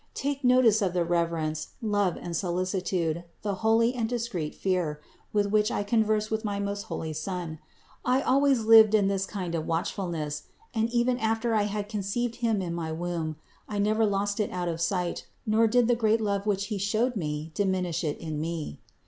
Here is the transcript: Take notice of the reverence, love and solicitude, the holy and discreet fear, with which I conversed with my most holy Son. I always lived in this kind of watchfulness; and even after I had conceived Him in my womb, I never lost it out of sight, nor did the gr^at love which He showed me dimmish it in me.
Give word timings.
Take 0.15 0.43
notice 0.43 0.81
of 0.81 0.93
the 0.93 1.05
reverence, 1.05 1.73
love 1.79 2.17
and 2.17 2.35
solicitude, 2.35 3.23
the 3.43 3.53
holy 3.61 3.93
and 3.93 4.09
discreet 4.09 4.55
fear, 4.55 4.99
with 5.31 5.51
which 5.51 5.69
I 5.71 5.83
conversed 5.83 6.31
with 6.31 6.43
my 6.43 6.59
most 6.59 6.85
holy 6.89 7.13
Son. 7.13 7.59
I 8.03 8.23
always 8.23 8.61
lived 8.61 8.95
in 8.95 9.09
this 9.09 9.27
kind 9.27 9.53
of 9.53 9.67
watchfulness; 9.67 10.45
and 10.73 10.89
even 10.91 11.19
after 11.19 11.53
I 11.53 11.65
had 11.69 11.87
conceived 11.87 12.37
Him 12.37 12.63
in 12.63 12.73
my 12.73 12.91
womb, 12.91 13.35
I 13.69 13.77
never 13.77 14.03
lost 14.03 14.39
it 14.39 14.49
out 14.49 14.67
of 14.69 14.81
sight, 14.81 15.27
nor 15.45 15.67
did 15.67 15.87
the 15.87 15.95
gr^at 15.95 16.19
love 16.19 16.47
which 16.47 16.65
He 16.73 16.79
showed 16.79 17.15
me 17.15 17.51
dimmish 17.53 18.03
it 18.03 18.17
in 18.17 18.41
me. 18.41 18.79